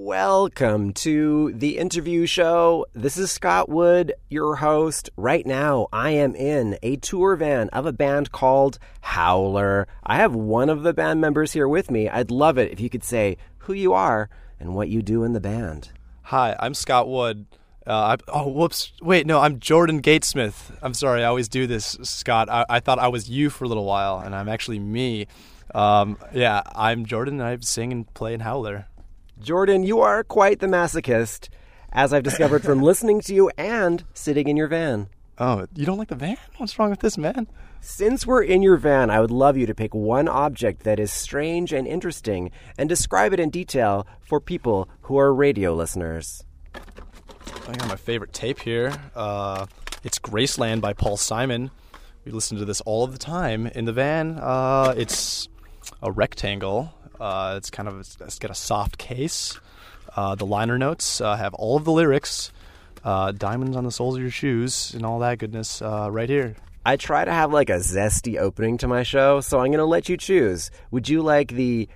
[0.00, 2.86] Welcome to the interview show.
[2.92, 5.10] This is Scott Wood, your host.
[5.16, 9.88] Right now, I am in a tour van of a band called Howler.
[10.04, 12.08] I have one of the band members here with me.
[12.08, 14.30] I'd love it if you could say who you are
[14.60, 15.90] and what you do in the band.
[16.22, 17.46] Hi, I'm Scott Wood.
[17.84, 18.92] Uh, I, oh, whoops.
[19.02, 20.78] Wait, no, I'm Jordan Gatesmith.
[20.80, 22.48] I'm sorry, I always do this, Scott.
[22.48, 25.26] I, I thought I was you for a little while, and I'm actually me.
[25.74, 28.86] Um, yeah, I'm Jordan, and I sing and play in Howler.
[29.40, 31.48] Jordan, you are quite the masochist,
[31.92, 35.08] as I've discovered from listening to you and sitting in your van.
[35.38, 36.36] Oh, you don't like the van?
[36.56, 37.46] What's wrong with this, man?
[37.80, 41.12] Since we're in your van, I would love you to pick one object that is
[41.12, 46.42] strange and interesting and describe it in detail for people who are radio listeners.
[47.68, 48.92] I got my favorite tape here.
[49.14, 49.66] Uh,
[50.02, 51.70] it's Graceland by Paul Simon.
[52.24, 54.36] We listen to this all of the time in the van.
[54.40, 55.48] Uh, it's
[56.02, 59.58] a rectangle uh, it's kind of it's got a soft case.
[60.16, 62.50] Uh, the liner notes uh, have all of the lyrics,
[63.04, 66.56] uh, diamonds on the soles of your shoes, and all that goodness uh, right here.
[66.84, 69.84] I try to have like a zesty opening to my show, so I'm going to
[69.84, 70.70] let you choose.
[70.90, 71.88] Would you like the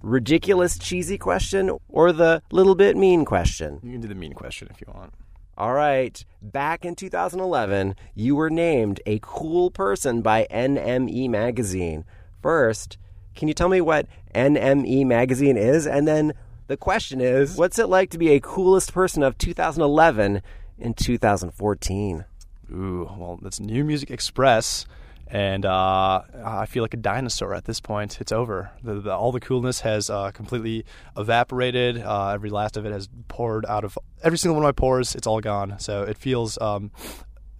[0.00, 3.80] ridiculous cheesy question or the little bit mean question?
[3.82, 5.12] You can do the mean question if you want.
[5.58, 6.24] All right.
[6.40, 12.04] Back in 2011, you were named a cool person by NME magazine.
[12.40, 12.96] First,
[13.38, 15.86] can you tell me what NME magazine is?
[15.86, 16.34] And then
[16.66, 20.42] the question is, what's it like to be a coolest person of 2011
[20.76, 22.24] in 2014?
[22.70, 24.86] Ooh, well, that's New Music Express,
[25.28, 28.20] and uh, I feel like a dinosaur at this point.
[28.20, 28.72] It's over.
[28.82, 30.84] The, the, all the coolness has uh, completely
[31.16, 32.02] evaporated.
[32.02, 35.14] Uh, every last of it has poured out of every single one of my pores.
[35.14, 35.78] It's all gone.
[35.78, 36.90] So it feels um,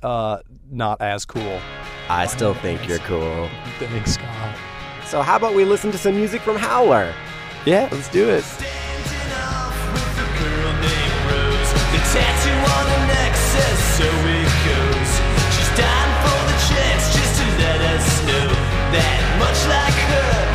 [0.03, 1.61] uh, not as cool.
[2.09, 3.49] I still think you're cool.
[3.79, 4.56] Thanks, God.
[5.09, 7.14] So how about we listen to some music from Howler?
[7.64, 8.45] Yeah, let's do it.
[19.38, 20.47] much like welcome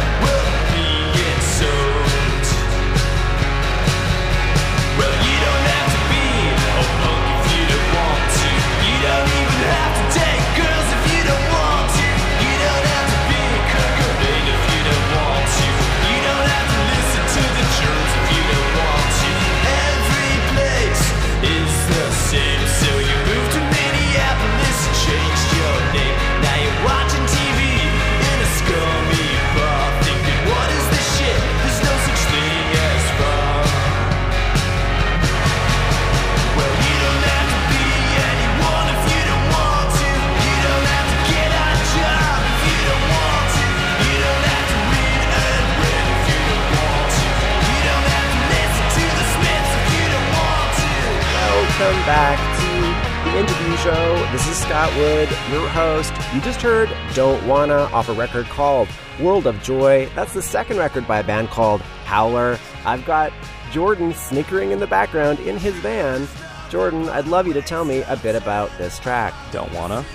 [53.44, 54.32] interview show.
[54.32, 56.14] This is Scott Wood, your host.
[56.34, 58.88] You just heard Don't Wanna off a record called
[59.20, 60.10] World of Joy.
[60.16, 62.58] That's the second record by a band called Howler.
[62.86, 63.34] I've got
[63.70, 66.26] Jordan snickering in the background in his van.
[66.70, 69.34] Jordan, I'd love you to tell me a bit about this track.
[69.52, 70.06] Don't Wanna?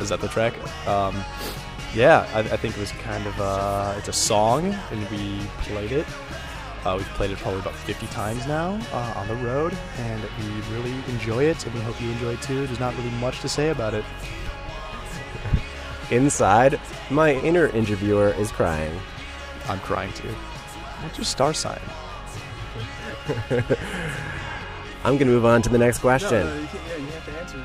[0.00, 0.52] Is that the track?
[0.88, 1.14] Um,
[1.94, 5.92] yeah, I, I, think it was kind of a, it's a song, and we played
[5.92, 6.06] it
[6.84, 10.76] uh, we've played it probably about 50 times now uh, on the road, and we
[10.76, 12.66] really enjoy it, and we hope you enjoy it too.
[12.66, 14.04] There's not really much to say about it.
[16.10, 16.80] Inside,
[17.10, 18.98] my inner interviewer is crying.
[19.68, 20.28] I'm crying too.
[20.28, 21.80] What's your star sign?
[25.04, 26.46] I'm going to move on to the next question.
[26.46, 27.64] No, no, you yeah, you have to answer.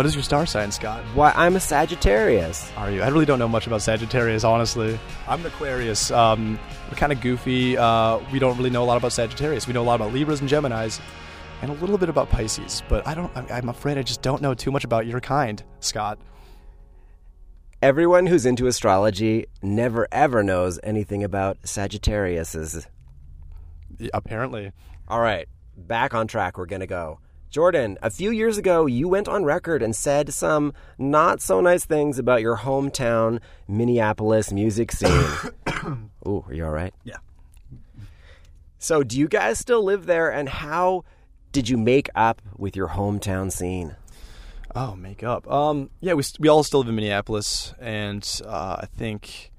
[0.00, 1.04] What is your star sign, Scott?
[1.12, 2.72] Why, I'm a Sagittarius.
[2.78, 3.02] Are you?
[3.02, 4.98] I really don't know much about Sagittarius, honestly.
[5.28, 6.10] I'm an Aquarius.
[6.10, 7.76] Um, we're kind of goofy.
[7.76, 9.66] Uh, we don't really know a lot about Sagittarius.
[9.66, 11.02] We know a lot about Libras and Geminis,
[11.60, 12.82] and a little bit about Pisces.
[12.88, 13.30] But I don't.
[13.36, 16.18] I'm afraid I just don't know too much about your kind, Scott.
[17.82, 22.86] Everyone who's into astrology never ever knows anything about Sagittariuses.
[23.98, 24.72] Yeah, apparently.
[25.08, 25.46] All right,
[25.76, 26.56] back on track.
[26.56, 27.20] We're gonna go.
[27.50, 31.84] Jordan, a few years ago, you went on record and said some not so nice
[31.84, 35.26] things about your hometown Minneapolis music scene.
[36.26, 36.94] Ooh, are you all right?
[37.02, 37.16] Yeah.
[38.78, 41.04] So, do you guys still live there, and how
[41.50, 43.96] did you make up with your hometown scene?
[44.74, 45.50] Oh, make up.
[45.50, 49.50] Um, yeah, we we all still live in Minneapolis, and uh, I think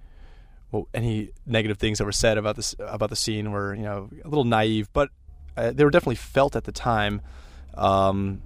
[0.72, 4.10] well, any negative things that were said about this about the scene were you know
[4.24, 5.10] a little naive, but
[5.58, 7.22] uh, they were definitely felt at the time.
[7.76, 8.42] Um,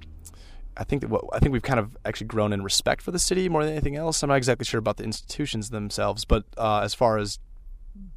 [0.77, 3.47] I think that I think we've kind of actually grown in respect for the city
[3.47, 4.21] more than anything else.
[4.21, 7.39] I'm not exactly sure about the institutions themselves, but uh, as far as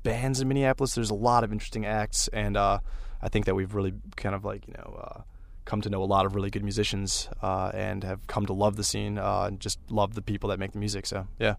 [0.02, 2.80] bands in Minneapolis, there's a lot of interesting acts, and uh,
[3.22, 5.22] I think that we've really kind of like you know uh,
[5.64, 8.76] come to know a lot of really good musicians uh, and have come to love
[8.76, 11.06] the scene uh, and just love the people that make the music.
[11.06, 11.54] So yeah.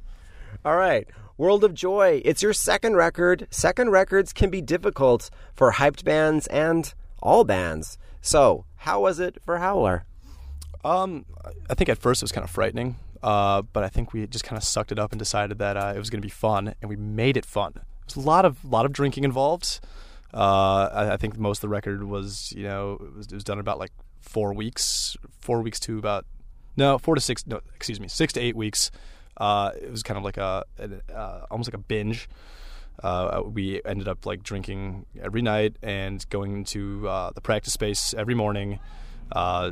[0.65, 1.07] All right.
[1.37, 2.21] World of Joy.
[2.25, 3.47] It's your second record.
[3.51, 7.97] Second records can be difficult for hyped bands and all bands.
[8.21, 10.05] So, how was it for Howler?
[10.83, 11.25] Um,
[11.69, 14.45] I think at first it was kind of frightening, uh, but I think we just
[14.45, 16.73] kind of sucked it up and decided that uh, it was going to be fun,
[16.81, 17.73] and we made it fun.
[18.07, 19.79] There's a lot of lot of drinking involved.
[20.33, 23.43] Uh, I, I, think most of the record was, you know, it was, it was
[23.43, 26.25] done about like four weeks, four weeks to about
[26.77, 28.91] no, four to six, no, excuse me, six to eight weeks.
[29.37, 32.29] Uh, it was kind of like a, a uh, almost like a binge.
[33.03, 38.13] Uh, we ended up like drinking every night and going to uh, the practice space
[38.13, 38.79] every morning,
[39.31, 39.71] uh,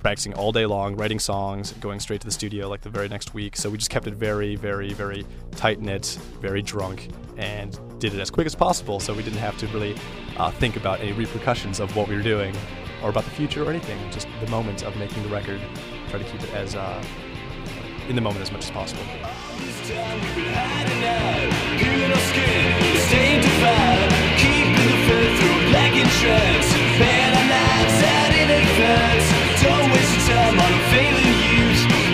[0.00, 3.34] practicing all day long, writing songs, going straight to the studio like the very next
[3.34, 3.56] week.
[3.56, 8.20] So we just kept it very, very, very tight knit, very drunk, and did it
[8.20, 8.98] as quick as possible.
[8.98, 9.96] So we didn't have to really
[10.36, 12.54] uh, think about any repercussions of what we were doing
[13.02, 13.98] or about the future or anything.
[14.10, 15.60] Just the moment of making the record.
[16.08, 17.02] Try to keep it as uh,
[18.08, 19.02] in the moment as much as possible.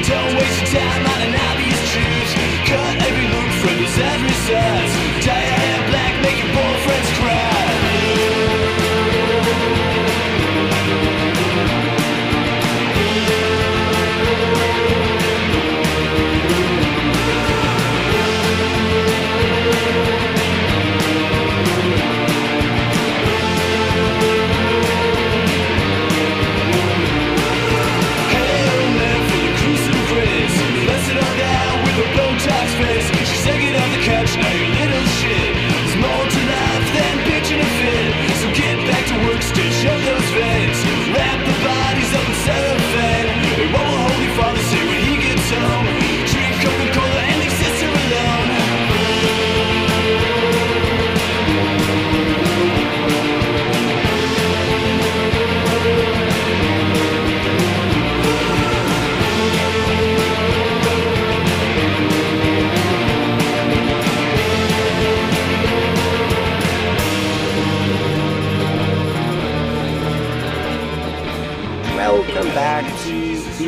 [0.09, 1.08] Don't waste your time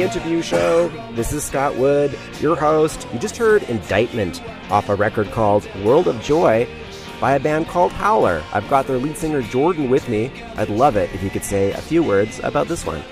[0.02, 0.88] interview show.
[1.12, 3.06] This is Scott Wood, your host.
[3.12, 6.66] You just heard Indictment off a record called World of Joy
[7.20, 8.42] by a band called Howler.
[8.52, 10.30] I've got their lead singer Jordan with me.
[10.56, 13.02] I'd love it if you could say a few words about this one.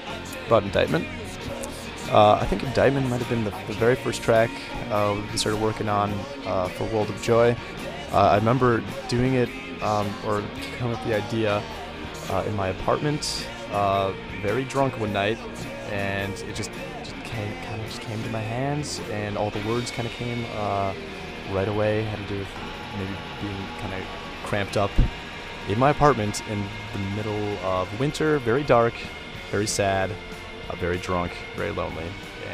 [0.46, 1.06] About Indictment.
[2.10, 4.50] Uh, I think Indictment might have been the, the very first track
[4.90, 6.10] uh, we started working on
[6.46, 7.54] uh, for World of Joy.
[8.12, 9.50] Uh, I remember doing it
[9.82, 10.42] um, or
[10.78, 11.62] coming up with the idea
[12.30, 15.38] uh, in my apartment, uh, very drunk one night,
[15.90, 16.70] and it just,
[17.02, 20.14] just came, kind of just came to my hands, and all the words kind of
[20.14, 20.94] came uh,
[21.52, 22.02] right away.
[22.02, 22.48] Had to do with
[22.96, 24.02] maybe being kind of
[24.44, 24.90] cramped up
[25.68, 28.94] in my apartment in the middle of winter, very dark,
[29.50, 30.10] very sad,
[30.70, 32.06] uh, very drunk, very lonely,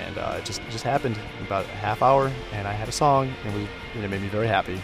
[0.07, 2.93] and uh, it just just happened in about a half hour, and I had a
[2.93, 4.81] song, and, and it made me very happy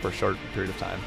[0.00, 1.00] for a short period of time.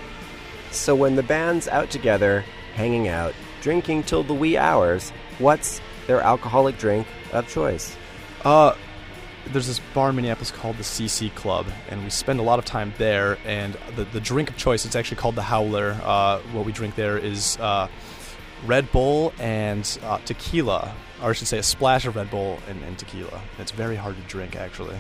[0.72, 2.44] So when the band's out together,
[2.76, 7.96] hanging out, drinking till the wee hours, what's their alcoholic drink of choice?
[8.44, 8.76] Uh,
[9.52, 12.66] there's this bar in Minneapolis called the CC Club, and we spend a lot of
[12.66, 13.38] time there.
[13.46, 16.00] And the, the drink of choice, it's actually called the Howler.
[16.04, 17.88] Uh, what we drink there is uh,
[18.66, 22.84] Red Bull and uh, tequila, or I should say a splash of Red Bull and,
[22.84, 23.40] and tequila.
[23.60, 24.98] It's very hard to drink, actually.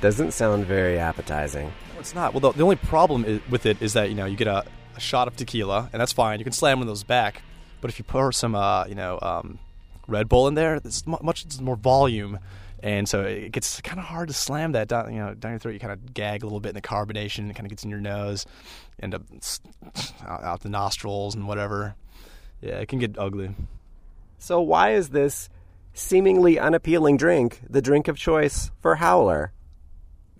[0.00, 1.72] Doesn't sound very appetizing.
[1.94, 2.34] No, it's not.
[2.34, 4.64] Well, the, the only problem i with it is that you know you get a,
[4.96, 6.40] a shot of tequila, and that's fine.
[6.40, 7.42] You can slam one of those back,
[7.84, 9.58] but if you pour some, uh, you know, um,
[10.08, 12.38] Red Bull in there, it's much more volume,
[12.82, 15.12] and so it gets kind of hard to slam that down.
[15.12, 15.72] You know, down your throat.
[15.72, 17.50] You kind of gag a little bit in the carbonation.
[17.50, 18.46] It kind of gets in your nose,
[19.02, 19.20] end up
[20.26, 21.94] out, the nostrils and whatever.
[22.62, 23.54] Yeah, it can get ugly.
[24.38, 25.50] So why is this
[25.92, 29.52] seemingly unappealing drink the drink of choice for Howler?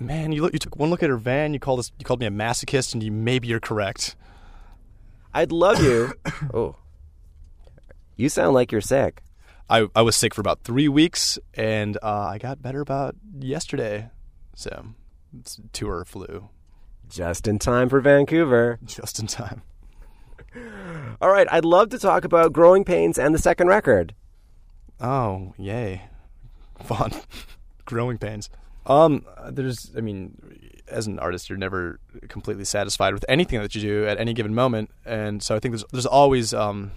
[0.00, 1.52] Man, you look, you took one look at her van.
[1.52, 1.92] You called us.
[1.98, 4.16] You called me a masochist, and you maybe you're correct.
[5.34, 6.14] I'd love you.
[6.54, 6.76] oh.
[8.16, 9.22] You sound like you're sick.
[9.68, 14.10] I, I was sick for about three weeks, and uh, I got better about yesterday.
[14.54, 14.86] So,
[15.38, 16.48] it's tour flu
[17.08, 18.78] Just in time for Vancouver.
[18.84, 19.62] just in time.
[21.20, 24.14] All right, I'd love to talk about Growing Pains and the second record.
[25.00, 26.02] Oh, yay.
[26.84, 27.12] Fun.
[27.84, 28.50] Growing pains.
[28.86, 30.36] Um, there's, I mean,
[30.88, 34.54] as an artist, you're never completely satisfied with anything that you do at any given
[34.54, 36.92] moment, and so I think there's there's always um,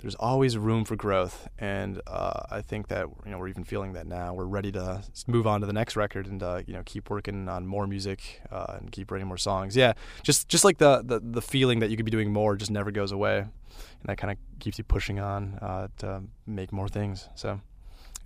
[0.00, 3.94] there's always room for growth, and uh, I think that you know we're even feeling
[3.94, 4.32] that now.
[4.32, 7.48] We're ready to move on to the next record and uh, you know keep working
[7.48, 9.74] on more music uh, and keep writing more songs.
[9.74, 12.70] Yeah, just just like the, the the feeling that you could be doing more just
[12.70, 13.50] never goes away, and
[14.04, 17.28] that kind of keeps you pushing on uh, to make more things.
[17.34, 17.60] So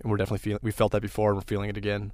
[0.03, 2.11] we're definitely feeling we felt that before, and we're feeling it again.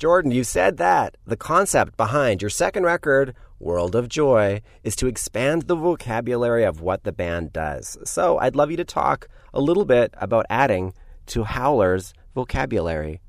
[0.00, 1.18] Jordan, you said that.
[1.26, 6.80] The concept behind your second record, World of Joy, is to expand the vocabulary of
[6.80, 7.98] what the band does.
[8.04, 10.94] So I'd love you to talk a little bit about adding
[11.26, 13.20] to Howler's vocabulary.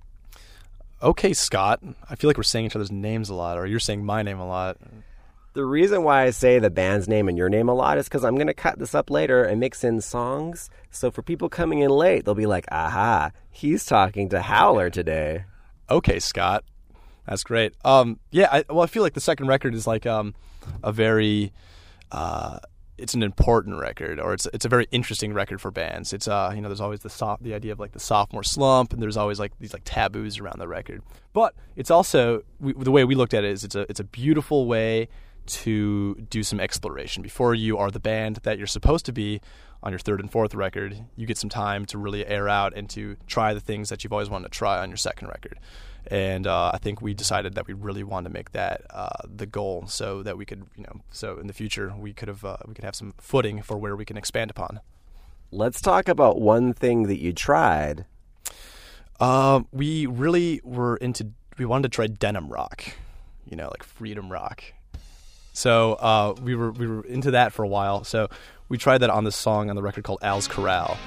[1.04, 1.82] Okay, Scott.
[2.10, 4.40] I feel like we're saying each other's names a lot, or you're saying my name
[4.40, 4.78] a lot.
[5.52, 8.24] The reason why I say the band's name and your name a lot is because
[8.24, 10.70] I'm going to cut this up later and mix in songs.
[10.90, 15.44] So for people coming in late, they'll be like, aha, he's talking to Howler today
[15.92, 16.64] okay, Scott,
[17.28, 17.74] that's great.
[17.86, 20.34] Um, yeah, I, well, I feel like the second record is like um,
[20.84, 21.52] a very,
[22.12, 22.60] uh,
[22.98, 26.14] it's an important record, or it's it's a very interesting record for bands.
[26.14, 28.94] It's uh, you know, there's always the soft, the idea of like the sophomore slump,
[28.94, 31.02] and there's always like these like taboos around the record.
[31.34, 34.06] But it's also we, the way we looked at it is it's a it's a
[34.06, 35.10] beautiful way
[35.46, 39.42] to do some exploration before you are the band that you're supposed to be
[39.84, 42.90] on your third and fourth record, you get some time to really air out and
[42.92, 45.60] to try the things that you've always wanted to try on your second record.
[46.08, 49.46] And uh, I think we decided that we really wanted to make that uh, the
[49.46, 52.58] goal, so that we could, you know, so in the future we could have uh,
[52.68, 54.80] we could have some footing for where we can expand upon.
[55.52, 58.06] Let's talk about one thing that you tried.
[59.20, 61.32] Um, we really were into.
[61.58, 62.96] We wanted to try denim rock,
[63.46, 64.64] you know, like freedom rock.
[65.54, 68.04] So uh, we were we were into that for a while.
[68.04, 68.30] So
[68.70, 70.98] we tried that on this song on the record called Al's Corral,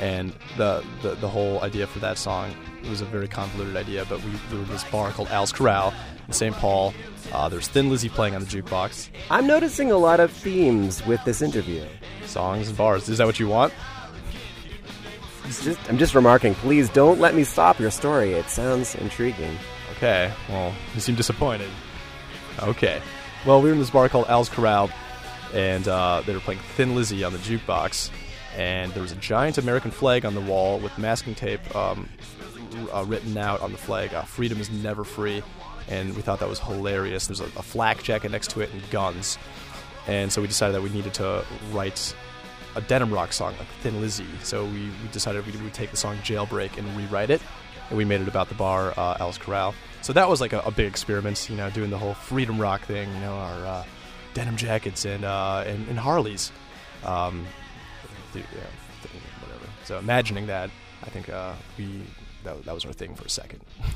[0.00, 2.54] and the, the the whole idea for that song
[2.88, 4.04] was a very convoluted idea.
[4.08, 5.92] But we there was this bar called Al's Corral
[6.26, 6.54] in St.
[6.54, 6.94] Paul.
[7.32, 9.08] Uh, there's Thin Lizzy playing on the jukebox.
[9.30, 11.84] I'm noticing a lot of themes with this interview.
[12.24, 13.08] Songs and bars.
[13.08, 13.72] Is that what you want?
[15.46, 16.54] Just, I'm just remarking.
[16.56, 18.32] Please don't let me stop your story.
[18.34, 19.56] It sounds intriguing.
[19.96, 20.32] Okay.
[20.48, 21.70] Well, you seem disappointed.
[22.62, 23.00] Okay.
[23.48, 24.90] Well, we were in this bar called Al's Corral
[25.54, 28.10] and uh, they were playing Thin Lizzy on the jukebox,
[28.54, 32.10] and there was a giant American flag on the wall with masking tape um,
[32.92, 34.12] uh, written out on the flag.
[34.12, 35.42] Uh, Freedom is never free,
[35.88, 37.26] and we thought that was hilarious.
[37.26, 39.38] There's a, a flak jacket next to it and guns,
[40.06, 42.14] and so we decided that we needed to write
[42.76, 44.26] a denim rock song like Thin Lizzy.
[44.42, 47.40] So we, we decided we would take the song Jailbreak and rewrite it,
[47.88, 49.74] and we made it about the bar uh, Al's Corral.
[50.02, 52.82] So that was like a, a, big experiment, you know, doing the whole freedom rock
[52.82, 53.84] thing, you know, our uh,
[54.32, 56.52] denim jackets and uh, and, and Harleys.
[57.04, 57.46] Um,
[58.34, 58.42] yeah,
[59.40, 59.66] whatever.
[59.84, 60.70] So imagining that,
[61.02, 62.02] I think uh, we
[62.44, 63.60] that, that was our thing for a second.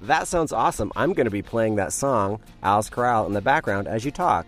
[0.00, 0.92] That sounds awesome.
[0.96, 4.46] I'm going to be playing that song, Al's Corral, in the background as you talk.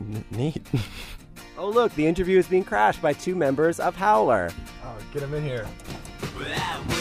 [0.00, 0.66] N- neat.
[1.58, 4.50] oh, look, the interview is being crashed by two members of Howler.
[4.84, 5.68] Oh, get them in here.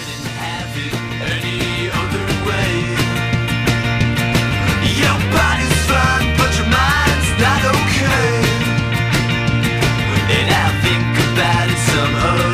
[11.97, 12.46] some other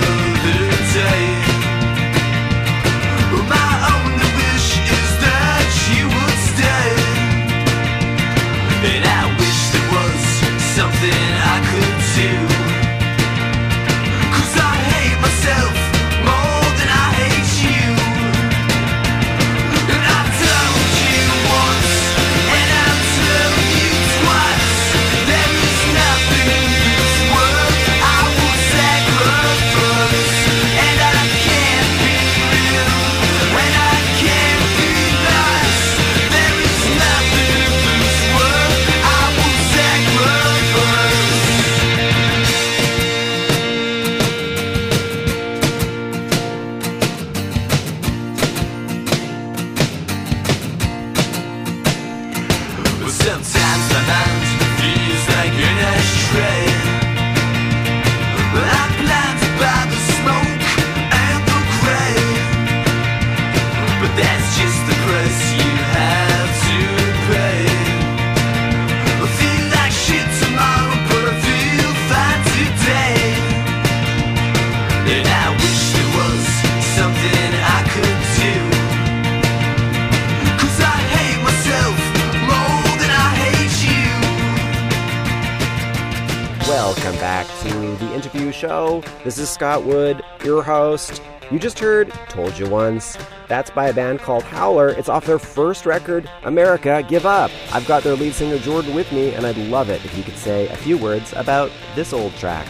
[89.53, 91.21] Scott Wood, your host.
[91.51, 93.17] You just heard Told You Once.
[93.47, 94.89] That's by a band called Howler.
[94.89, 97.51] It's off their first record, America Give Up.
[97.71, 100.37] I've got their lead singer Jordan with me, and I'd love it if you could
[100.37, 102.67] say a few words about this old track.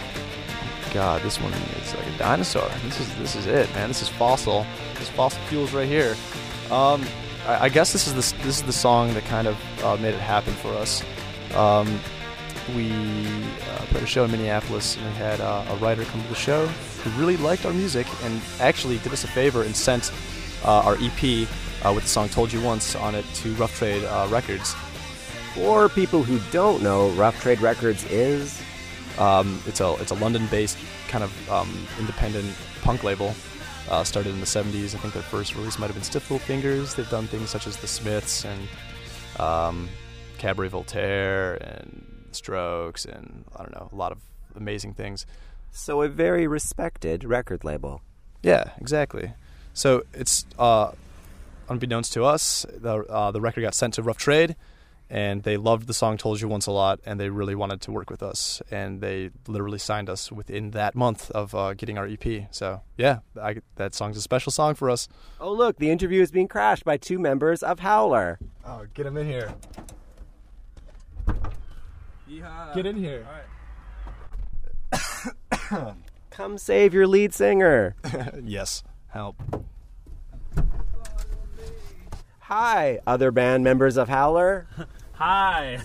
[0.94, 2.70] God, this one is like a dinosaur.
[2.84, 3.88] This is this is it, man.
[3.88, 4.66] This is fossil.
[5.00, 6.16] This fossil fuels right here.
[6.70, 7.06] Um,
[7.48, 10.14] I, I guess this is the this is the song that kind of uh, made
[10.14, 11.02] it happen for us.
[11.56, 12.00] Um,
[12.76, 16.30] we uh, played a show in Minneapolis, and we had uh, a writer come to
[16.30, 20.12] the show who really liked our music and actually did us a favor and sent
[20.64, 21.48] uh, our EP
[21.86, 24.76] uh, with the song "Told You Once" on it to Rough Trade uh, Records.
[25.56, 28.62] For people who don't know, Rough Trade Records is
[29.20, 30.78] Um, it's a it's a London-based
[31.08, 32.52] kind of um, independent
[32.82, 33.36] punk label.
[33.90, 34.96] Uh, started in the 70s.
[34.96, 36.96] I think their first release might have been Stiff Little Fingers.
[36.96, 38.68] They've done things such as The Smiths and
[39.40, 39.90] um,
[40.38, 42.04] Cabaret Voltaire and
[42.36, 44.20] Strokes and I don't know a lot of
[44.56, 45.26] amazing things.
[45.72, 48.02] so a very respected record label.
[48.44, 49.34] Yeah, exactly.
[49.74, 50.92] So it's uh,
[51.70, 54.56] unbeknownst to us, the uh, the record got sent to Rough Trade,
[55.10, 57.92] and they loved the song "Told You Once" a lot, and they really wanted to
[57.92, 62.06] work with us, and they literally signed us within that month of uh, getting our
[62.06, 62.48] EP.
[62.52, 65.08] So yeah, I, that song's a special song for us.
[65.40, 68.38] Oh, look, the interview is being crashed by two members of Howler.
[68.66, 69.54] Oh, get them in here!
[72.74, 73.26] Get in here!
[76.32, 77.96] Come save your lead singer.
[78.44, 79.36] yes, help.
[82.40, 84.68] Hi, other band members of Howler.
[85.14, 85.78] Hi.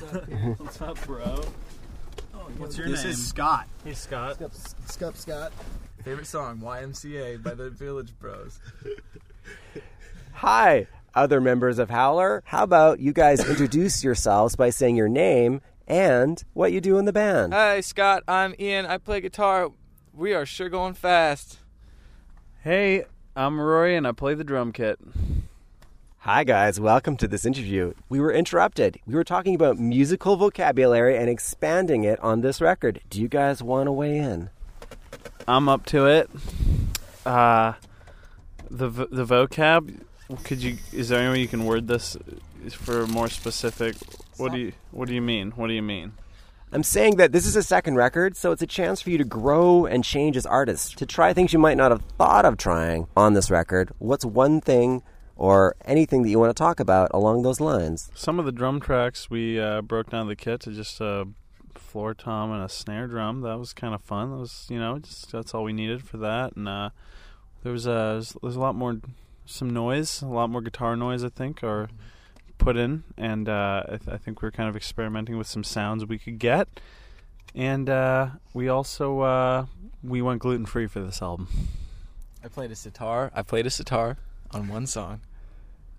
[0.58, 1.42] What's up, bro?
[2.34, 3.10] Oh, What's your This name?
[3.10, 3.66] This is Scott.
[3.84, 4.38] hey, Scott.
[4.86, 5.52] Scup Scott.
[6.04, 8.58] Favorite song, YMCA by the Village Bros.
[10.34, 12.42] Hi, other members of Howler.
[12.46, 17.06] How about you guys introduce yourselves by saying your name and what you do in
[17.06, 17.52] the band?
[17.54, 18.22] Hi, Scott.
[18.28, 18.86] I'm Ian.
[18.86, 19.70] I play guitar.
[20.12, 21.58] We are sure going fast.
[22.62, 25.00] Hey, I'm Rory, and I play the drum kit.
[26.18, 26.78] Hi, guys.
[26.78, 27.94] Welcome to this interview.
[28.08, 29.00] We were interrupted.
[29.06, 33.00] We were talking about musical vocabulary and expanding it on this record.
[33.08, 34.50] Do you guys want to weigh in?
[35.46, 36.28] I'm up to it.
[37.24, 37.72] Uh,
[38.70, 40.02] the the vocab.
[40.44, 40.76] Could you?
[40.92, 42.18] Is there any way you can word this
[42.74, 43.96] for more specific?
[44.36, 45.52] What do you What do you mean?
[45.52, 46.12] What do you mean?
[46.70, 49.24] I'm saying that this is a second record, so it's a chance for you to
[49.24, 53.06] grow and change as artists, to try things you might not have thought of trying
[53.16, 53.90] on this record.
[53.98, 55.02] What's one thing
[55.34, 58.10] or anything that you want to talk about along those lines?
[58.14, 61.28] Some of the drum tracks we uh, broke down the kit to just a
[61.74, 63.40] floor tom and a snare drum.
[63.40, 64.30] That was kind of fun.
[64.30, 66.54] That was you know just that's all we needed for that.
[66.54, 66.90] And uh,
[67.62, 69.00] there was a there's a lot more
[69.46, 71.88] some noise, a lot more guitar noise I think, or
[72.58, 75.64] put in, and uh, I, th- I think we were kind of experimenting with some
[75.64, 76.68] sounds we could get.
[77.54, 79.66] And uh, we also uh,
[80.02, 81.48] we went gluten free for this album.
[82.44, 83.30] I played a sitar.
[83.34, 84.18] I played a sitar
[84.50, 85.20] on one song.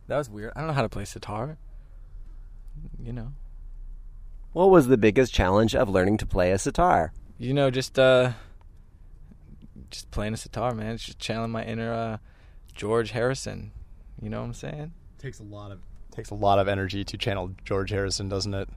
[0.08, 0.54] That was weird.
[0.56, 1.58] I don't know how to play sitar.
[3.02, 3.34] You know.
[4.54, 7.14] What was the biggest challenge of learning to play a sitar?
[7.38, 8.34] You know, just uh
[9.90, 10.94] just playing a sitar, man.
[10.94, 12.18] It's just channeling my inner uh
[12.74, 13.72] George Harrison.
[14.22, 14.94] You know what I'm saying?
[15.18, 15.80] It Takes a lot of
[16.20, 18.70] takes a lot of energy to channel George Harrison, doesn't it?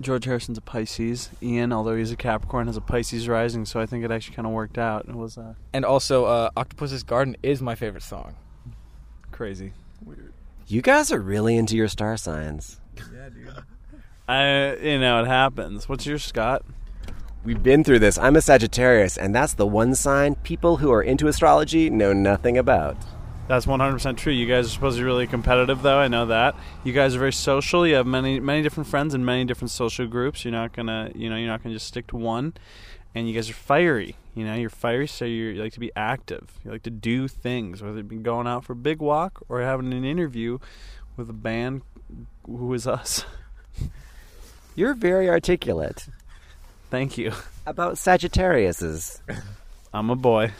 [0.00, 1.28] George Harrison's a Pisces.
[1.42, 4.46] Ian, although he's a Capricorn, has a Pisces rising, so I think it actually kind
[4.46, 5.06] of worked out.
[5.08, 8.36] It was uh, And also uh Octopus's Garden is my favorite song.
[9.32, 9.72] crazy.
[10.04, 10.32] Weird.
[10.66, 12.80] You guys are really into your star signs.
[12.96, 13.52] Yeah, dude.
[14.28, 15.88] I, you know, it happens.
[15.88, 16.62] What's your Scott?
[17.44, 18.18] We've been through this.
[18.18, 22.58] I'm a Sagittarius, and that's the one sign people who are into astrology know nothing
[22.58, 22.96] about.
[23.48, 24.32] That's 100% true.
[24.32, 25.98] You guys are supposed to be really competitive, though.
[25.98, 26.54] I know that.
[26.84, 27.86] You guys are very social.
[27.86, 30.44] You have many, many different friends in many different social groups.
[30.44, 32.52] You're not gonna, you know, you're not gonna just stick to one.
[33.14, 34.16] And you guys are fiery.
[34.34, 36.58] You know, you're fiery, so you're, you like to be active.
[36.62, 39.62] You like to do things, whether it be going out for a big walk or
[39.62, 40.58] having an interview
[41.16, 41.82] with a band
[42.46, 43.24] who is us.
[44.76, 46.06] You're very articulate
[46.90, 47.32] Thank you.
[47.66, 49.20] about Sagittariuses.
[49.92, 50.52] I'm a boy.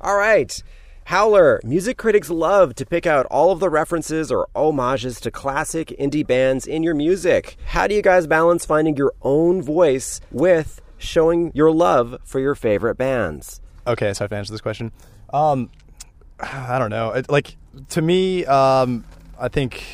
[0.00, 0.62] All right.
[1.06, 5.94] Howler, music critics love to pick out all of the references or homages to classic
[6.00, 7.56] indie bands in your music.
[7.64, 12.56] How do you guys balance finding your own voice with showing your love for your
[12.56, 13.60] favorite bands?
[13.86, 14.90] Okay, so I have to answer this question.
[15.32, 15.70] Um,
[16.40, 17.12] I don't know.
[17.12, 17.56] It, like
[17.90, 19.04] to me, um,
[19.38, 19.84] I think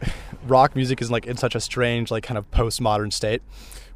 [0.46, 3.42] rock music is like in such a strange, like kind of postmodern state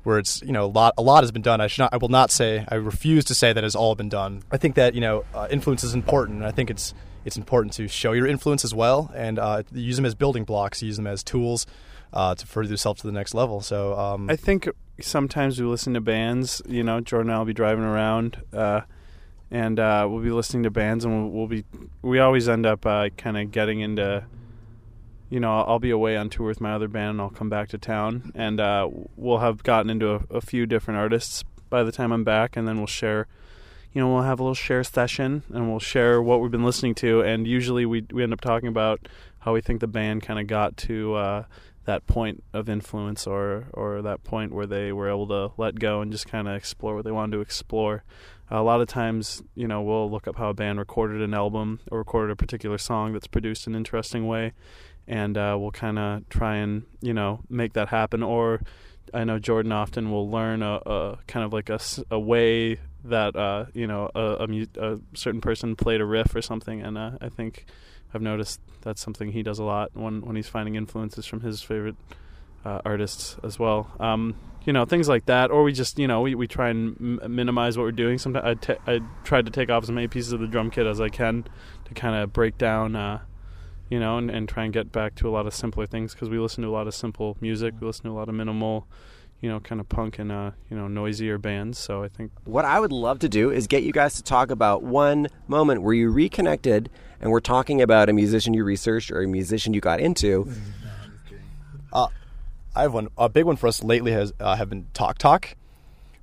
[0.02, 1.60] where it's you know a lot a lot has been done.
[1.60, 4.08] I should not I will not say I refuse to say that has all been
[4.08, 4.42] done.
[4.50, 6.38] I think that you know uh, influence is important.
[6.38, 9.96] And I think it's it's important to show your influence as well and uh, use
[9.96, 11.66] them as building blocks, use them as tools
[12.12, 13.60] uh, to further yourself to the next level.
[13.60, 14.68] So um, I think
[15.00, 16.62] sometimes we listen to bands.
[16.66, 18.82] You know, Jordan and I'll be driving around, uh,
[19.50, 21.64] and uh, we'll be listening to bands, and we'll, we'll be.
[22.02, 24.24] We always end up uh, kind of getting into.
[25.30, 27.68] You know, I'll, be away on tour with my other band, and I'll come back
[27.68, 31.92] to town, and uh, we'll have gotten into a, a few different artists by the
[31.92, 33.28] time I'm back, and then we'll share.
[33.92, 36.96] You know, we'll have a little share session, and we'll share what we've been listening
[36.96, 39.08] to, and usually we we end up talking about
[39.40, 41.44] how we think the band kind of got to uh,
[41.84, 46.00] that point of influence or or that point where they were able to let go
[46.00, 48.04] and just kind of explore what they wanted to explore.
[48.50, 51.80] A lot of times, you know, we'll look up how a band recorded an album
[51.90, 54.52] or recorded a particular song that's produced an interesting way,
[55.06, 58.22] and uh, we'll kind of try and you know make that happen.
[58.22, 58.60] Or
[59.14, 61.78] I know Jordan often will learn a, a kind of like a,
[62.10, 66.42] a way that uh, you know a, a, a certain person played a riff or
[66.42, 67.66] something, and uh, I think
[68.12, 71.62] I've noticed that's something he does a lot when when he's finding influences from his
[71.62, 71.96] favorite
[72.64, 73.90] uh, artists as well.
[74.00, 77.20] Um, you know, things like that, or we just you know we, we try and
[77.22, 78.18] m- minimize what we're doing.
[78.18, 80.86] Sometimes I, t- I tried to take off as many pieces of the drum kit
[80.86, 81.44] as I can
[81.86, 82.94] to kind of break down.
[82.96, 83.20] Uh,
[83.88, 86.28] you know, and, and try and get back to a lot of simpler things because
[86.28, 87.74] we listen to a lot of simple music.
[87.80, 88.86] We listen to a lot of minimal,
[89.40, 91.76] you know, kind of punk and uh, you know noisier bands.
[91.78, 94.50] So I think What I would love to do is get you guys to talk
[94.52, 96.88] about one moment where you reconnected
[97.20, 100.48] and we're talking about a musician you researched or a musician you got into.
[102.74, 103.08] I have one.
[103.18, 105.56] A big one for us lately has uh, have been Talk Talk,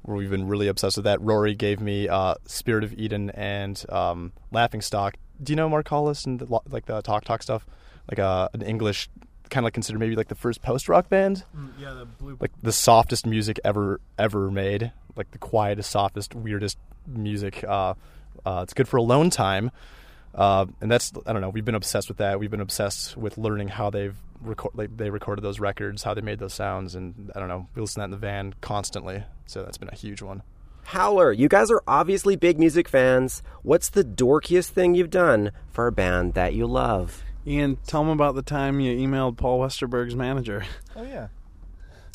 [0.04, 1.22] where we've been really obsessed with that.
[1.22, 5.16] Rory gave me uh, Spirit of Eden and um, Laughing Stock.
[5.42, 7.66] Do you know Mark Hollis and the, like the Talk Talk stuff?
[8.10, 9.10] Like uh, an English,
[9.50, 11.44] kind of like considered maybe like the first post rock band.
[11.78, 14.92] yeah, the blue Like the softest music ever ever made.
[15.16, 17.64] Like the quietest, softest, weirdest music.
[17.64, 17.96] Uh,
[18.46, 19.72] uh, it's good for alone time.
[20.38, 21.50] Uh, and that's I don't know.
[21.50, 22.40] We've been obsessed with that.
[22.40, 26.22] We've been obsessed with learning how they've record like they recorded those records, how they
[26.22, 27.68] made those sounds, and I don't know.
[27.74, 29.24] We listen to that in the van constantly.
[29.48, 30.44] So that's been a huge one.
[30.84, 33.44] Howler, you guys are obviously big music fans.
[33.62, 37.24] What's the dorkiest thing you've done for a band that you love?
[37.46, 40.66] Ian, tell them about the time you emailed Paul Westerberg's manager.
[40.96, 41.28] Oh yeah.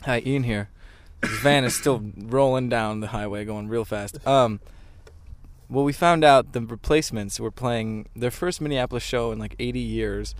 [0.04, 0.70] Hi, Ian here.
[1.20, 4.26] This van is still rolling down the highway, going real fast.
[4.26, 4.60] Um,
[5.72, 9.80] well, we found out the replacements were playing their first Minneapolis show in like 80
[9.80, 10.34] years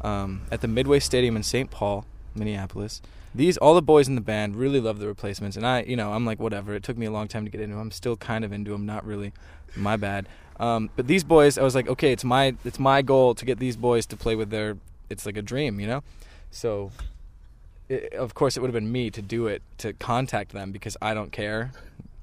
[0.00, 1.68] um, at the Midway Stadium in St.
[1.68, 3.02] Paul, Minneapolis.
[3.34, 6.12] These all the boys in the band really love the replacements, and I, you know,
[6.12, 6.74] I'm like whatever.
[6.74, 7.74] It took me a long time to get into.
[7.74, 7.82] them.
[7.82, 9.32] I'm still kind of into them, not really.
[9.76, 10.26] My bad.
[10.58, 13.58] Um, but these boys, I was like, okay, it's my it's my goal to get
[13.58, 14.76] these boys to play with their.
[15.10, 16.02] It's like a dream, you know.
[16.50, 16.90] So
[17.88, 20.96] it, of course it would have been me to do it to contact them because
[21.02, 21.72] I don't care.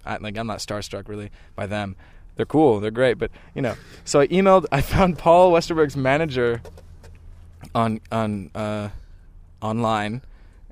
[0.05, 1.95] I, like I'm not starstruck really by them.
[2.35, 3.75] They're cool, they're great, but you know.
[4.03, 4.65] So I emailed.
[4.71, 6.61] I found Paul Westerberg's manager
[7.73, 8.89] on on uh,
[9.61, 10.21] online,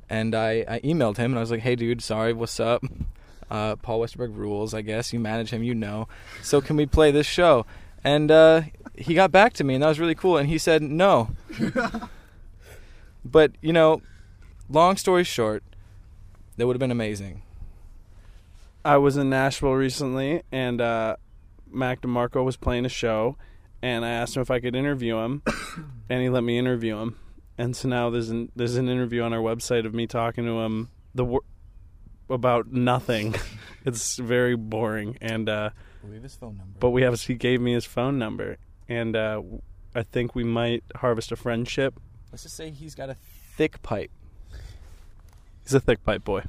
[0.10, 2.84] and I, I emailed him and I was like, "Hey, dude, sorry, what's up?
[3.50, 5.14] Uh, Paul Westerberg rules, I guess.
[5.14, 6.08] You manage him, you know.
[6.42, 7.66] So can we play this show?"
[8.04, 8.64] And uh,
[8.96, 10.38] he got back to me, and that was really cool.
[10.38, 11.30] And he said no.
[13.26, 14.02] but you know,
[14.70, 15.64] long story short,
[16.58, 17.42] that would have been amazing.
[18.86, 21.16] I was in Nashville recently, and uh,
[21.74, 23.38] Mac DeMarco was playing a show,
[23.82, 25.42] and I asked him if I could interview him,
[26.10, 27.18] and he let me interview him.
[27.58, 30.60] And so now there's an there's an interview on our website of me talking to
[30.62, 31.44] him the wor-
[32.30, 33.36] about nothing.
[33.86, 35.70] it's very boring, and uh,
[36.10, 36.80] Leave his phone number.
[36.80, 38.58] but we have he gave me his phone number,
[38.90, 39.42] and uh,
[39.94, 42.00] I think we might harvest a friendship.
[42.32, 43.16] let's just say he's got a
[43.56, 44.12] thick pipe.
[45.64, 46.44] He's a thick pipe boy.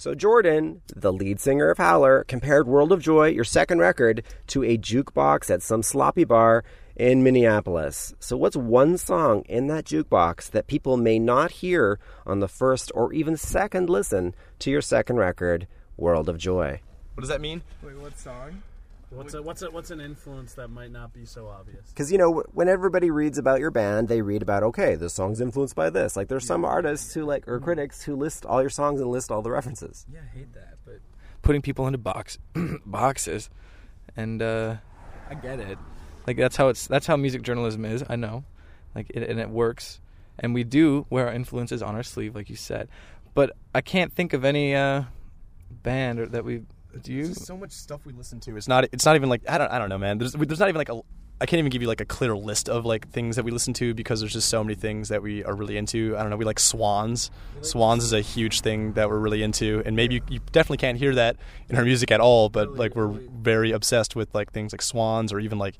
[0.00, 4.62] So, Jordan, the lead singer of Howler, compared World of Joy, your second record, to
[4.62, 6.62] a jukebox at some sloppy bar
[6.94, 8.14] in Minneapolis.
[8.20, 12.92] So, what's one song in that jukebox that people may not hear on the first
[12.94, 16.80] or even second listen to your second record, World of Joy?
[17.14, 17.62] What does that mean?
[17.82, 18.62] Wait, what song?
[19.10, 21.88] What's a, what's a, what's an influence that might not be so obvious?
[21.88, 25.40] Because, you know, when everybody reads about your band, they read about, okay, this song's
[25.40, 26.14] influenced by this.
[26.14, 29.30] Like, there's some artists who, like, or critics who list all your songs and list
[29.30, 30.04] all the references.
[30.12, 31.00] Yeah, I hate that, but
[31.42, 32.38] putting people into box
[32.86, 33.48] boxes,
[34.16, 34.76] and uh,
[35.30, 35.78] I get it.
[36.26, 38.04] Like that's how it's that's how music journalism is.
[38.08, 38.44] I know,
[38.94, 40.00] like it, and it works,
[40.38, 42.88] and we do wear our influences on our sleeve, like you said.
[43.34, 45.04] But I can't think of any uh,
[45.70, 46.62] band or that we
[47.02, 47.12] do.
[47.12, 47.24] You?
[47.24, 48.56] There's so much stuff we listen to.
[48.56, 48.84] It's not.
[48.92, 49.70] It's not even like I don't.
[49.70, 50.18] I don't know, man.
[50.18, 50.32] There's.
[50.32, 51.00] There's not even like a.
[51.40, 53.72] I can't even give you like a clear list of like things that we listen
[53.74, 56.16] to because there's just so many things that we are really into.
[56.16, 56.36] I don't know.
[56.36, 57.30] We like Swans.
[57.60, 60.98] Swans is a huge thing that we're really into, and maybe you, you definitely can't
[60.98, 61.36] hear that
[61.68, 62.48] in our music at all.
[62.48, 65.76] But like we're very obsessed with like things like Swans or even like,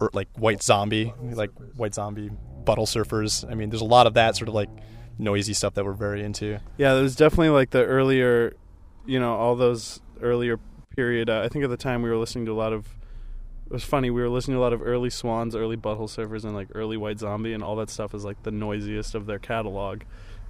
[0.00, 2.30] or like White Zombie, like White Zombie,
[2.64, 3.48] Butthole Surfers.
[3.48, 4.70] I mean, there's a lot of that sort of like
[5.16, 6.58] noisy stuff that we're very into.
[6.76, 8.54] Yeah, there's definitely like the earlier,
[9.06, 10.58] you know, all those earlier
[10.94, 11.28] period.
[11.28, 12.86] Uh, I think at the time we were listening to a lot of.
[13.66, 14.10] It was funny.
[14.10, 16.96] We were listening to a lot of early Swans, early Butthole Surfers, and like early
[16.96, 20.02] White Zombie, and all that stuff is like the noisiest of their catalog,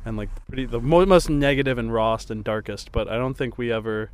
[0.05, 2.91] and like pretty the mo- most negative and rawest and darkest.
[2.93, 4.11] But I don't think we ever.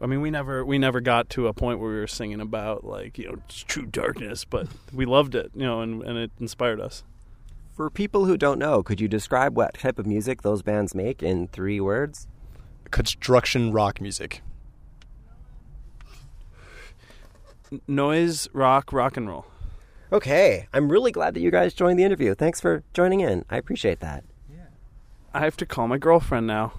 [0.00, 2.84] I mean, we never we never got to a point where we were singing about
[2.84, 6.80] like you know true darkness, but we loved it, you know, and and it inspired
[6.80, 7.02] us.
[7.74, 11.24] For people who don't know, could you describe what type of music those bands make
[11.24, 12.28] in three words?
[12.92, 14.42] Construction rock music.
[17.63, 19.46] N- noise, rock, rock and roll.
[20.12, 22.34] Okay, I'm really glad that you guys joined the interview.
[22.34, 23.44] Thanks for joining in.
[23.50, 24.24] I appreciate that.
[24.50, 24.66] Yeah.
[25.32, 26.72] I have to call my girlfriend now.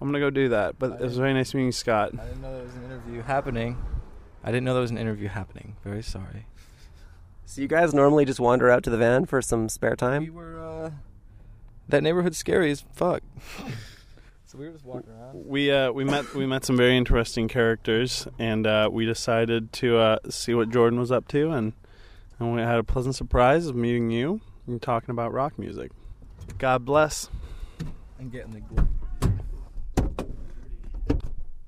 [0.00, 0.78] I'm gonna go do that.
[0.78, 2.12] But it was very nice meeting you, Scott.
[2.18, 3.76] I didn't know there was an interview happening.
[4.44, 5.76] I didn't know there was an interview happening.
[5.84, 6.46] Very sorry.
[7.44, 10.22] So you guys normally just wander out to the van for some spare time?
[10.22, 10.34] We time?
[10.34, 10.90] were uh,
[11.88, 13.22] that neighborhood's scary as fuck.
[14.48, 15.44] so we were just walking around.
[15.46, 19.98] We uh, we met we met some very interesting characters, and uh, we decided to
[19.98, 21.74] uh, see what Jordan was up to, and
[22.38, 25.92] and we had a pleasant surprise of meeting you and talking about rock music.
[26.56, 27.28] God bless.
[28.18, 28.88] and getting the glue.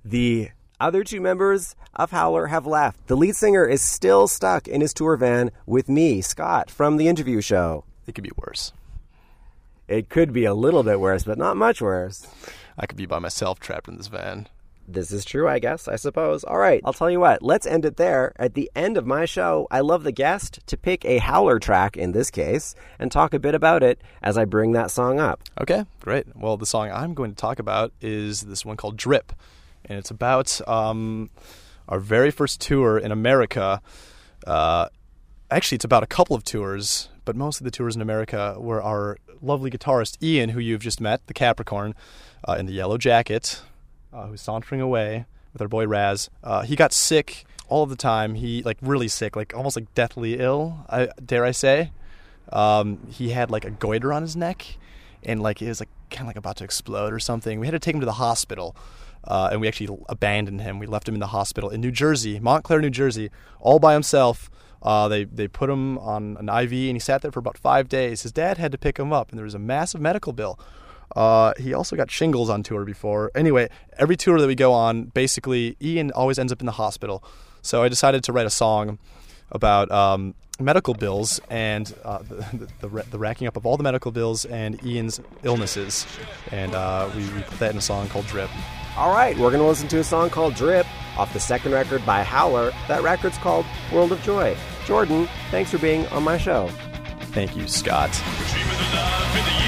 [0.03, 0.49] The
[0.81, 3.09] other two members of Howler have left.
[3.09, 7.09] The lead singer is still stuck in his tour van with me, Scott, from the
[7.09, 7.85] interview show.
[8.07, 8.73] It could be worse.
[9.91, 12.25] It could be a little bit worse, but not much worse.
[12.79, 14.47] I could be by myself trapped in this van.
[14.87, 16.45] This is true, I guess, I suppose.
[16.45, 18.33] All right, I'll tell you what, let's end it there.
[18.37, 21.97] At the end of my show, I love the guest to pick a Howler track
[21.97, 25.43] in this case and talk a bit about it as I bring that song up.
[25.61, 26.37] Okay, great.
[26.37, 29.33] Well, the song I'm going to talk about is this one called Drip.
[29.87, 31.31] And it's about um,
[31.89, 33.83] our very first tour in America.
[34.47, 34.87] Uh,
[35.51, 38.81] actually, it's about a couple of tours, but most of the tours in America were
[38.81, 41.95] our lovely guitarist, Ian, who you've just met, the Capricorn,
[42.47, 43.63] uh, in the yellow jacket,
[44.13, 46.31] uh, who's sauntering away with our boy Raz.
[46.43, 48.35] Uh, he got sick all the time.
[48.35, 51.93] He, like, really sick, like almost like deathly ill, I, dare I say.
[52.53, 54.79] Um, he had, like, a goiter on his neck
[55.23, 57.61] and like it was like kind of like about to explode or something.
[57.61, 58.75] We had to take him to the hospital,
[59.25, 60.79] uh, and we actually abandoned him.
[60.79, 64.51] We left him in the hospital in New Jersey, Montclair, New Jersey, all by himself.
[64.83, 67.89] Uh, they they put him on an IV, and he sat there for about five
[67.89, 68.23] days.
[68.23, 70.59] His dad had to pick him up, and there was a massive medical bill.
[71.15, 73.31] Uh, he also got shingles on tour before.
[73.35, 77.25] Anyway, every tour that we go on, basically, Ian always ends up in the hospital.
[77.63, 78.99] So I decided to write a song
[79.51, 84.11] about um, medical bills and uh, the, the, the, racking up of all the medical
[84.11, 86.07] bills and Ian's illnesses.
[86.51, 88.51] And uh, we, we put that in a song called Drip.
[88.97, 90.87] All right, we're going to listen to a song called Drip
[91.19, 92.73] off the second record by Howler.
[92.89, 94.57] That record's called World of Joy.
[94.85, 96.69] Jordan, thanks for being on my show.
[97.33, 98.11] Thank you, Scott.
[98.51, 99.61] Dream of the love in the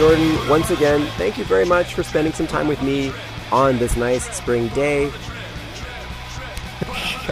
[0.00, 3.12] Jordan, once again, thank you very much for spending some time with me
[3.52, 5.12] on this nice spring day.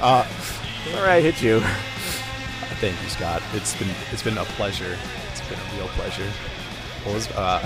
[0.02, 0.24] Uh,
[0.94, 1.58] All right, hit you.
[2.78, 3.42] thank you, Scott.
[3.54, 4.96] It's been it's been a pleasure.
[5.32, 6.30] It's been a real pleasure.
[7.02, 7.60] What was, uh,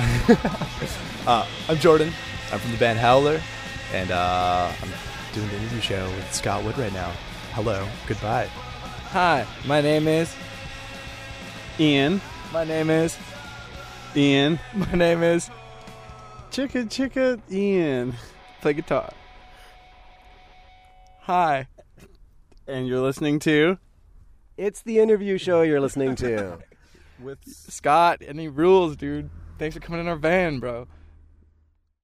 [1.26, 2.10] uh, I'm Jordan.
[2.52, 3.42] I'm from the band Howler,
[3.92, 4.88] and uh, I'm
[5.34, 7.12] doing the interview show with Scott Wood right now.
[7.50, 8.46] Hello, goodbye.
[9.10, 10.34] Hi, my name is.
[11.78, 13.18] Ian, My name is.
[14.14, 15.50] Ian, My name is.
[16.50, 18.14] chicka chicka, Ian,
[18.60, 19.10] Play guitar.
[21.22, 21.66] Hi.
[22.66, 23.78] and you're listening to.
[24.56, 26.58] It's the interview show you're listening to.
[27.22, 29.30] With Scott, any rules, dude?
[29.58, 30.88] Thanks for coming in our van, bro.